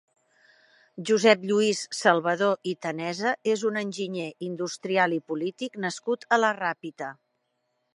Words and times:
Josep 1.09 1.43
Lluís 1.49 1.81
Salvadó 1.99 2.49
i 2.73 2.75
Tenesa 2.87 3.35
és 3.55 3.69
un 3.73 3.79
enginyer 3.85 4.27
industrial 4.51 5.19
i 5.23 5.25
polític 5.33 5.83
nascut 5.89 6.31
a 6.39 6.43
la 6.47 6.55
Ràpita. 6.67 7.17